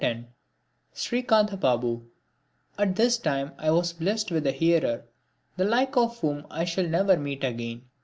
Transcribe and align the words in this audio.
PART 0.01 0.07
III 0.15 0.23
(10) 0.95 0.95
Srikantha 0.95 1.59
Babu 1.59 2.07
At 2.75 2.95
this 2.95 3.19
time 3.19 3.51
I 3.59 3.69
was 3.69 3.93
blessed 3.93 4.31
with 4.31 4.47
a 4.47 4.51
hearer 4.51 5.03
the 5.57 5.65
like 5.65 5.95
of 5.95 6.17
whom 6.21 6.47
I 6.49 6.65
shall 6.65 6.87
never 6.87 7.15
get 7.15 7.43
again. 7.43 7.83